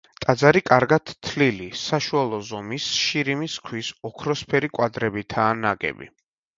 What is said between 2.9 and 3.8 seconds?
შირიმის